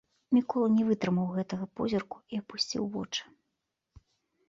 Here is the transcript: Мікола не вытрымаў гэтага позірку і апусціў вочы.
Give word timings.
Мікола 0.37 0.67
не 0.77 0.83
вытрымаў 0.87 1.27
гэтага 1.37 1.65
позірку 1.81 2.17
і 2.33 2.43
апусціў 2.43 2.83
вочы. 2.99 3.23